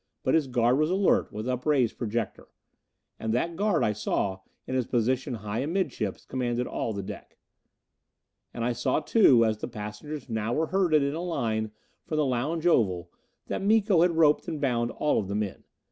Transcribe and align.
But 0.23 0.33
his 0.33 0.47
guard 0.47 0.79
was 0.79 0.89
alert, 0.89 1.31
with 1.31 1.47
upraised 1.47 1.99
projector. 1.99 2.47
And 3.19 3.31
that 3.35 3.55
guard, 3.55 3.83
I 3.83 3.93
saw, 3.93 4.39
in 4.65 4.73
his 4.73 4.87
position 4.87 5.35
high 5.35 5.59
amidships, 5.59 6.25
commanded 6.25 6.65
all 6.65 6.91
the 6.91 7.03
deck. 7.03 7.37
And 8.51 8.65
I 8.65 8.73
saw 8.73 9.01
too, 9.01 9.45
as 9.45 9.59
the 9.59 9.67
passengers 9.67 10.27
now 10.27 10.53
were 10.55 10.65
herded 10.65 11.03
in 11.03 11.13
a 11.13 11.21
line 11.21 11.69
from 12.07 12.17
the 12.17 12.25
lounge 12.25 12.65
oval, 12.65 13.11
that 13.45 13.61
Miko 13.61 14.01
had 14.01 14.13
roped 14.17 14.47
and 14.47 14.59
bound 14.59 14.89
all 14.89 15.19
of 15.19 15.27
the 15.27 15.35
men. 15.35 15.65